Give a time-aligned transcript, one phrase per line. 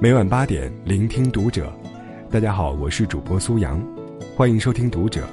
[0.00, 1.76] 每晚八点，聆听读者。
[2.30, 3.84] 大家好，我是主播苏阳，
[4.36, 5.28] 欢迎收听读者。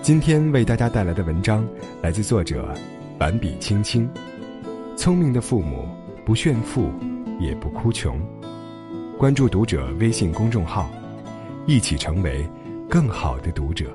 [0.00, 1.68] 今天为大家带来的文章
[2.00, 2.74] 来自作者
[3.18, 4.08] 板笔青青。
[4.96, 5.86] 聪明的父母
[6.24, 6.90] 不炫富，
[7.38, 8.18] 也不哭穷。
[9.18, 10.88] 关注读者微信公众号，
[11.66, 12.48] 一起成为
[12.88, 13.94] 更好的读者。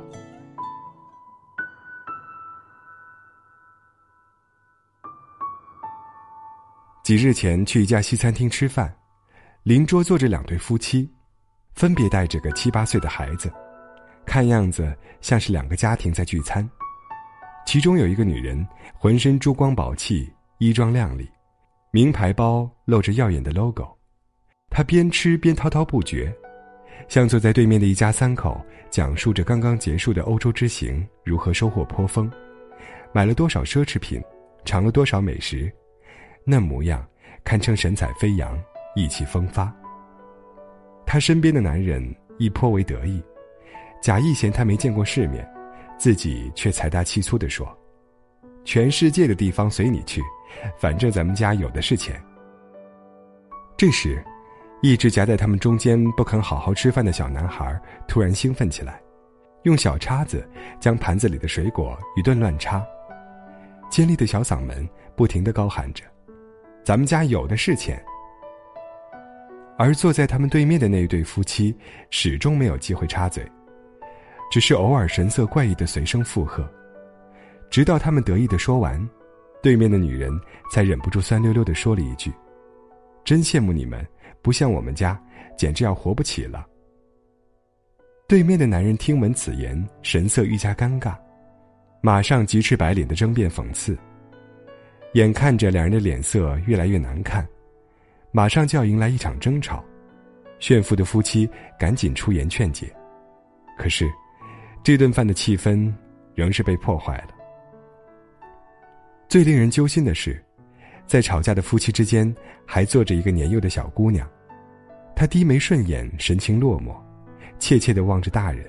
[7.03, 8.95] 几日前去一家西餐厅吃饭。
[9.64, 11.08] 邻桌坐着两对夫妻，
[11.76, 13.52] 分别带着个七八岁的孩子，
[14.26, 16.67] 看样子像是两个家庭在聚餐。
[17.66, 21.30] 其中有一个女人，浑身珠光宝气，衣装靓丽，
[21.91, 23.86] 名牌包露着耀眼的 logo。
[24.70, 26.34] 她边吃边滔滔不绝，
[27.09, 32.31] 向坐在对面的一家三口讲述着刚刚结束的欧洲之行如何收获颇丰，
[33.12, 34.23] 买了多少奢侈品，
[34.64, 35.72] 尝了多少美食，
[36.45, 37.05] 那模样
[37.44, 38.58] 堪称神采飞扬。
[38.99, 39.73] 意气风发。
[41.05, 42.03] 他身边的男人
[42.38, 43.23] 亦颇为得意，
[44.02, 45.50] 假意嫌他没见过世面，
[45.97, 47.67] 自己却财大气粗地说
[48.66, 50.22] ：“全世界的地方随你去，
[50.77, 52.22] 反正咱们家有的是钱。”
[53.75, 54.23] 这时，
[54.81, 59.02] 一直夹在他们中间不肯好好吃饭的小男孩突然兴奋起来，
[59.64, 60.47] 用小叉子
[60.80, 62.86] 将盘子里的水果一顿乱插，
[63.89, 66.03] 尖利的小嗓门不停的高喊着
[66.86, 68.00] ：“咱们家有的是钱。”
[69.80, 71.73] 而坐在他们对面的那一对夫妻，
[72.09, 73.49] 始终没有机会插嘴，
[74.52, 76.69] 只是偶尔神色怪异的随声附和，
[77.69, 79.09] 直到他们得意的说完，
[79.63, 80.30] 对面的女人
[80.69, 82.30] 才忍不住酸溜溜的说了一句
[83.23, 84.05] ：“真羡慕你们，
[84.41, 85.17] 不像我们家，
[85.58, 86.67] 简直要活不起了。”
[88.27, 91.16] 对面的男人听闻此言，神色愈加尴尬，
[92.02, 93.97] 马上急赤白脸的争辩讽刺。
[95.14, 97.47] 眼看着两人的脸色越来越难看。
[98.31, 99.83] 马上就要迎来一场争吵，
[100.59, 101.49] 炫富的夫妻
[101.80, 102.94] 赶紧出言劝解，
[103.75, 104.08] 可是，
[104.83, 105.91] 这顿饭的气氛
[106.36, 107.30] 仍是被破坏了。
[109.27, 110.43] 最令人揪心的是，
[111.08, 112.33] 在吵架的夫妻之间
[112.67, 114.30] 还坐着一个年幼的小姑娘，
[115.15, 116.95] 她低眉顺眼，神情落寞，
[117.58, 118.64] 怯怯地望着大人，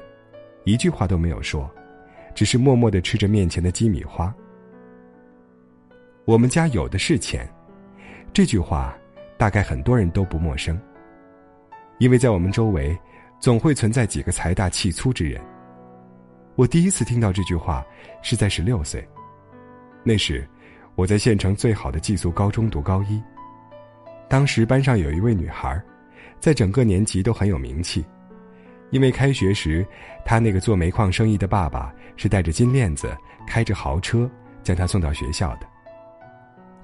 [0.64, 1.70] 一句话都没有说，
[2.34, 4.34] 只是默默地吃着面前的鸡米花。
[6.24, 7.46] 我们家有的是钱，
[8.32, 8.96] 这句话。
[9.40, 10.78] 大概很多人都不陌生，
[11.96, 12.94] 因为在我们周围，
[13.38, 15.40] 总会存在几个财大气粗之人。
[16.56, 17.82] 我第一次听到这句话
[18.20, 19.02] 是在十六岁，
[20.04, 20.46] 那时
[20.94, 23.18] 我在县城最好的寄宿高中读高一。
[24.28, 25.82] 当时班上有一位女孩，
[26.38, 28.04] 在整个年级都很有名气，
[28.90, 29.86] 因为开学时，
[30.22, 34.30] 她那个做煤矿生意的爸爸是带着金链子，开着豪车
[34.62, 35.66] 将她送到学校的，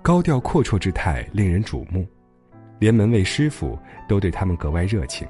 [0.00, 2.08] 高调阔绰之态令人瞩目。
[2.78, 3.78] 连门卫师傅
[4.08, 5.26] 都对他们格外热情。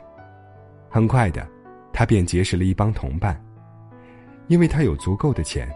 [0.88, 1.46] 很快的，
[1.92, 3.40] 他便结识了一帮同伴，
[4.46, 5.68] 因为他有足够的钱，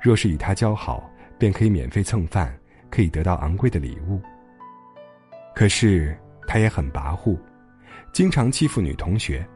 [0.00, 2.54] 若是与他交好，便可以免费蹭饭，
[2.90, 4.20] 可以得到昂贵的礼物。
[5.54, 6.16] 可是
[6.46, 7.38] 他也很跋扈，
[8.12, 9.46] 经常欺负女同学。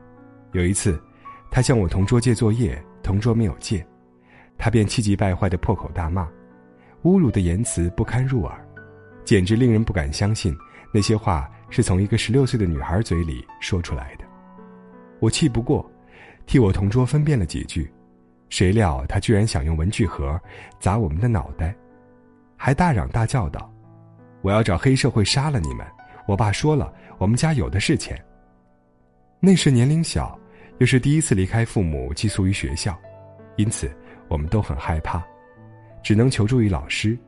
[0.53, 1.01] 有一次，
[1.51, 3.85] 他向我同桌借作业，同桌没有借，
[4.57, 6.29] 他便气急败坏的破口大骂，
[7.03, 8.57] 侮辱的言辞不堪入耳，
[9.25, 10.57] 简直令人不敢相信。
[10.94, 14.25] 那些话是从一个十六岁的女孩嘴里说出来的，
[15.19, 15.84] 我气不过，
[16.47, 17.93] 替我同桌分辨了几句，
[18.49, 20.41] 谁料他居然想用文具盒
[20.78, 21.75] 砸我们的脑袋，
[22.56, 23.69] 还大嚷大叫道
[24.41, 25.84] ：“我要找黑社会杀了你们！
[26.28, 28.16] 我爸说了，我们家有的是钱。”
[29.43, 30.38] 那时年龄小，
[30.78, 32.97] 又是第一次离开父母寄宿于学校，
[33.56, 33.91] 因此
[34.28, 35.21] 我们都很害怕，
[36.05, 37.19] 只能求助于老师。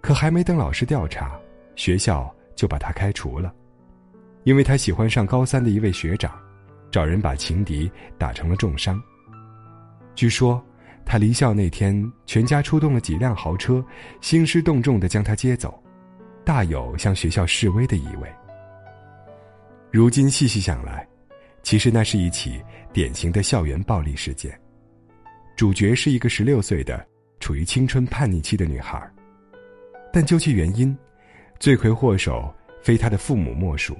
[0.00, 1.36] 可还没等老师调查，
[1.74, 2.32] 学校。
[2.54, 3.52] 就把他开除了，
[4.44, 6.38] 因为他喜欢上高三的一位学长，
[6.90, 9.00] 找人把情敌打成了重伤。
[10.14, 10.62] 据说
[11.04, 13.84] 他离校那天，全家出动了几辆豪车，
[14.20, 15.82] 兴师动众的将他接走，
[16.44, 18.30] 大有向学校示威的意味。
[19.90, 21.06] 如今细细想来，
[21.62, 22.62] 其实那是一起
[22.92, 24.58] 典型的校园暴力事件，
[25.56, 27.04] 主角是一个十六岁的
[27.40, 29.10] 处于青春叛逆期的女孩，
[30.12, 30.96] 但究其原因。
[31.60, 33.94] 罪魁祸首非他的父母莫属，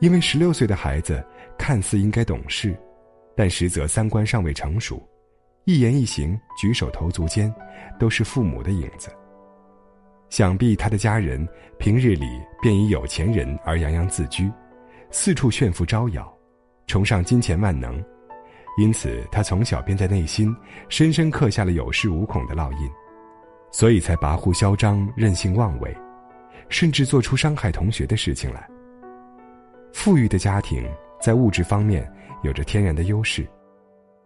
[0.00, 1.22] 因为十六岁的孩子
[1.58, 2.74] 看似应该懂事，
[3.36, 5.06] 但实则三观尚未成熟，
[5.66, 7.54] 一言一行、举手投足间，
[7.98, 9.10] 都是父母的影子。
[10.30, 11.46] 想必他的家人
[11.78, 12.26] 平日里
[12.62, 14.50] 便以有钱人而洋洋自居，
[15.10, 16.34] 四处炫富招摇，
[16.86, 18.02] 崇尚金钱万能，
[18.78, 20.56] 因此他从小便在内心
[20.88, 22.90] 深深刻下了有恃无恐的烙印，
[23.70, 25.94] 所以才跋扈嚣张、任性妄为。
[26.68, 28.68] 甚至做出伤害同学的事情来。
[29.92, 30.84] 富裕的家庭
[31.20, 32.10] 在物质方面
[32.42, 33.46] 有着天然的优势，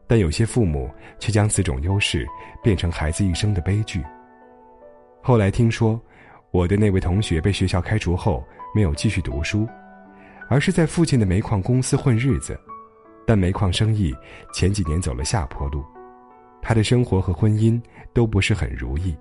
[0.06, 2.26] 但有些父母却将此种优势
[2.62, 4.02] 变成孩子一生的悲剧。
[5.22, 6.00] 后来听说，
[6.50, 8.44] 我的那位同学被学校开除后，
[8.75, 9.69] 没有继续读书，
[10.48, 12.58] 而是在附近的煤矿公司混日子，
[13.26, 14.14] 但煤矿生意
[14.52, 15.84] 前几年走了下坡路，
[16.60, 17.81] 他的生活和婚姻
[18.12, 19.16] 都不是很如意。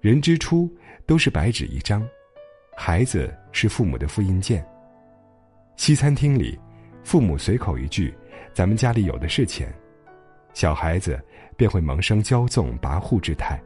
[0.00, 0.68] 人之初
[1.06, 2.06] 都是白纸一张，
[2.76, 4.64] 孩子是父母的复印件。
[5.76, 6.58] 西餐厅里，
[7.02, 8.14] 父母随口一句
[8.54, 9.72] ：“咱们家里有的是钱”，
[10.54, 11.22] 小孩子
[11.56, 13.60] 便会萌生骄纵跋扈之态。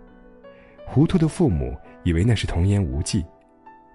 [0.87, 3.25] 糊涂的父母以为那是童言无忌，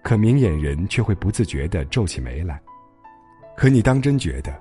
[0.03, 2.61] 可明眼人却会不自觉地皱起眉来。
[3.57, 4.53] 可你当真觉得，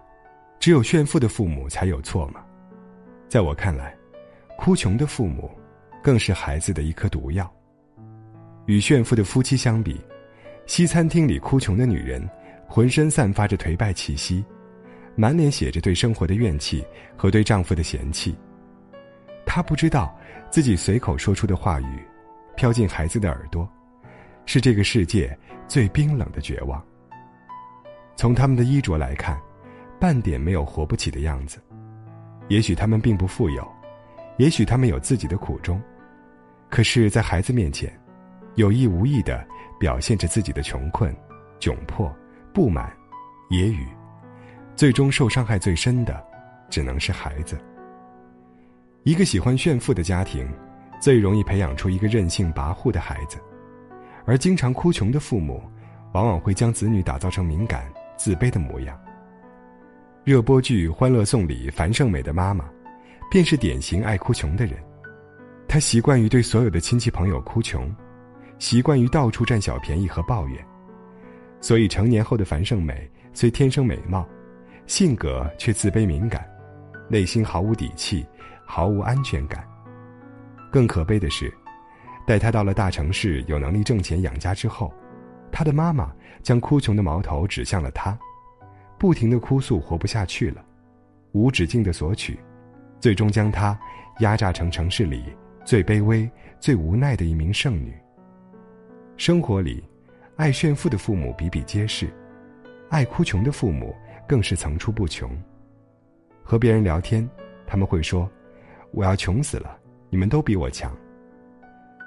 [0.59, 2.43] 只有炫富的父母才有错吗？
[3.29, 3.95] 在我看来，
[4.57, 5.51] 哭穷的父母，
[6.03, 7.51] 更是孩子的一颗毒药。
[8.67, 10.01] 与炫富的夫妻相比，
[10.67, 12.29] 西餐厅里哭穷的女人，
[12.67, 14.45] 浑身散发着颓败气息，
[15.17, 16.85] 满脸写着对生活的怨气
[17.17, 18.37] 和对丈夫的嫌弃。
[19.45, 20.17] 她不知道，
[20.51, 21.99] 自己随口说出的话语。
[22.55, 23.67] 飘进孩子的耳朵，
[24.45, 25.37] 是这个世界
[25.67, 26.85] 最冰冷的绝望。
[28.15, 29.41] 从他们的衣着来看，
[29.99, 31.59] 半点没有活不起的样子。
[32.49, 33.67] 也许他们并不富有，
[34.37, 35.81] 也许他们有自己的苦衷，
[36.69, 37.91] 可是，在孩子面前，
[38.55, 39.47] 有意无意的
[39.79, 41.15] 表现着自己的穷困、
[41.61, 42.15] 窘迫、
[42.53, 42.93] 不满、
[43.51, 43.87] 揶揄，
[44.77, 46.25] 最终受伤害最深的，
[46.71, 47.59] 只能是孩子。
[49.05, 50.49] 一个喜欢炫富的家庭。
[51.01, 53.37] 最容易培养出一个任性跋扈的孩子，
[54.25, 55.61] 而经常哭穷的父母，
[56.13, 58.97] 往往会将子女打造成敏感、自卑的模样。
[60.23, 62.67] 热播剧《欢乐颂》里，樊胜美的妈妈，
[63.29, 64.79] 便是典型爱哭穷的人。
[65.67, 67.93] 她习惯于对所有的亲戚朋友哭穷，
[68.63, 70.65] 习惯于到处占小便宜和抱怨，
[71.61, 74.25] 所以成年后的樊胜美虽天生美貌，
[74.87, 76.49] 性格却自卑敏感，
[77.11, 78.25] 内心毫无底气，
[78.65, 79.67] 毫无安全感。
[80.71, 81.53] 更可悲的是，
[82.25, 84.95] 待他到了大城市，有能力挣钱养家之后，
[85.51, 88.17] 他的妈妈将哭穷的矛头指向了他，
[88.97, 90.65] 不停的哭诉活不下去了，
[91.33, 92.39] 无止境的索取，
[93.01, 93.77] 最终将他
[94.21, 95.25] 压榨成城市里
[95.65, 96.31] 最卑微、
[96.61, 97.93] 最无奈的一名剩女。
[99.17, 99.85] 生活里，
[100.37, 102.11] 爱炫富的父母比比皆是，
[102.89, 103.95] 爱哭穷的父母
[104.27, 105.31] 更是层出不穷。
[106.43, 107.29] 和别人聊天，
[107.67, 108.29] 他们会说
[108.91, 109.79] ：“我要穷死了。”
[110.11, 110.95] 你们都比我强。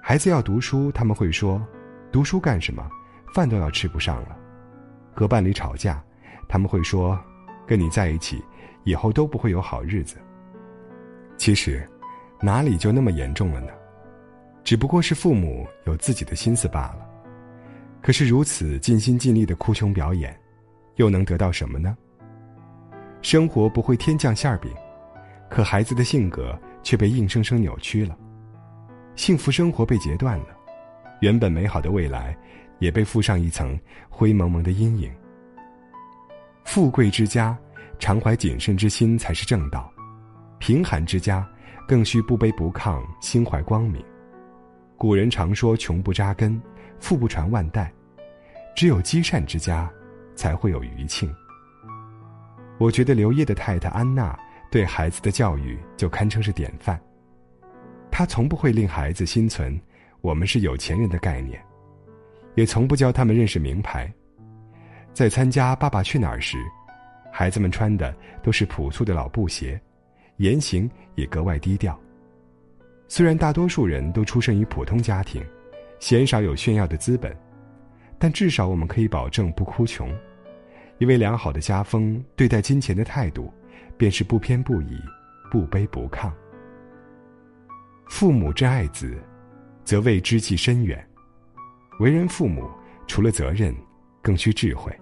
[0.03, 1.65] 孩子要读书，他们会说
[2.11, 2.87] ：“读书干什么？
[3.33, 4.37] 饭都要吃不上了。”
[5.11, 6.03] 和伴侣吵架，
[6.47, 7.17] 他们会说
[7.65, 8.43] ：“跟你在一起，
[8.83, 10.17] 以后都不会有好日子。”
[11.37, 11.87] 其实，
[12.41, 13.71] 哪里就那么严重了呢？
[14.65, 17.07] 只不过是父母有自己的心思罢了。
[18.01, 20.37] 可是如此尽心尽力的哭穷表演，
[20.95, 21.95] 又能得到什么呢？
[23.21, 24.69] 生活不会天降馅饼，
[25.49, 26.59] 可孩子的性格。
[26.85, 28.15] 却被硬生生扭曲了，
[29.15, 30.49] 幸福生活被截断了，
[31.19, 32.37] 原本美好的未来
[32.77, 33.75] 也被附上一层
[34.07, 35.11] 灰蒙蒙的阴影。
[36.63, 37.57] 富贵之家，
[37.97, 39.91] 常怀谨慎之心才是正道；
[40.59, 41.43] 贫寒之家，
[41.87, 43.99] 更需不卑不亢，心怀光明。
[44.97, 46.61] 古人常说“穷不扎根，
[46.99, 47.91] 富不传万代”，
[48.75, 49.89] 只有积善之家，
[50.35, 51.33] 才会有余庆。
[52.77, 54.37] 我觉得刘烨的太太安娜。
[54.71, 56.99] 对孩子的教育就堪称是典范。
[58.11, 59.79] 他从不会令孩子心存
[60.19, 61.63] “我们是有钱人的”概念，
[62.55, 64.11] 也从不教他们认识名牌。
[65.13, 66.57] 在参加《爸爸去哪儿》时，
[67.31, 69.79] 孩子们穿的都是朴素的老布鞋，
[70.37, 71.97] 言行也格外低调。
[73.07, 75.43] 虽然大多数人都出身于普通家庭，
[75.99, 77.35] 鲜少有炫耀的资本，
[78.17, 80.09] 但至少我们可以保证不哭穷，
[80.97, 83.53] 因为良好的家风对待金钱的态度。
[83.97, 85.01] 便是不偏不倚，
[85.49, 86.29] 不卑不亢。
[88.09, 89.17] 父母之爱子，
[89.85, 91.01] 则为之计深远。
[92.01, 92.69] 为人父母，
[93.07, 93.73] 除了责任，
[94.21, 94.93] 更需智慧。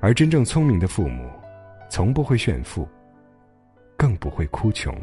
[0.00, 1.28] 而真正聪明的父母，
[1.90, 2.88] 从不会炫富，
[3.94, 4.94] 更不会哭穷。